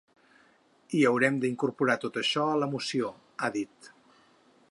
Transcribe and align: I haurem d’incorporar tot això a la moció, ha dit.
I 0.99 1.01
haurem 1.09 1.37
d’incorporar 1.43 1.97
tot 2.05 2.17
això 2.23 2.47
a 2.53 2.57
la 2.63 2.71
moció, 2.73 3.13
ha 3.49 3.55
dit. 3.59 3.93